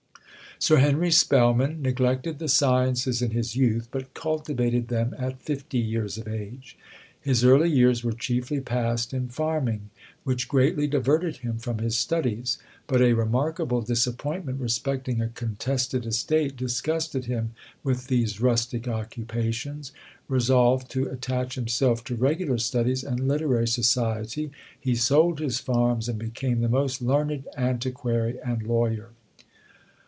Sir 0.59 0.77
Henry 0.77 1.09
Spelman 1.09 1.81
neglected 1.81 2.37
the 2.37 2.47
sciences 2.47 3.23
in 3.23 3.31
his 3.31 3.55
youth, 3.55 3.87
but 3.89 4.13
cultivated 4.13 4.89
them 4.89 5.15
at 5.17 5.41
fifty 5.41 5.79
years 5.79 6.19
of 6.19 6.27
age. 6.27 6.77
His 7.19 7.43
early 7.43 7.67
years 7.71 8.03
were 8.03 8.11
chiefly 8.13 8.61
passed 8.61 9.11
in 9.11 9.29
farming, 9.29 9.89
which 10.23 10.47
greatly 10.47 10.85
diverted 10.85 11.37
him 11.37 11.57
from 11.57 11.79
his 11.79 11.97
studies; 11.97 12.59
but 12.85 13.01
a 13.01 13.13
remarkable 13.13 13.81
disappointment 13.81 14.59
respecting 14.61 15.19
a 15.19 15.29
contested 15.29 16.05
estate 16.05 16.57
disgusted 16.57 17.25
him 17.25 17.53
with 17.83 18.05
these 18.05 18.39
rustic 18.39 18.87
occupations: 18.87 19.91
resolved 20.27 20.91
to 20.91 21.07
attach 21.09 21.55
himself 21.55 22.03
to 22.03 22.13
regular 22.15 22.59
studies, 22.59 23.03
and 23.03 23.27
literary 23.27 23.67
society, 23.67 24.51
he 24.79 24.93
sold 24.93 25.39
his 25.39 25.57
farms, 25.59 26.07
and 26.07 26.19
became 26.19 26.61
the 26.61 26.69
most 26.69 27.01
learned 27.01 27.47
antiquary 27.57 28.37
and 28.45 28.61
lawyer. 28.61 29.09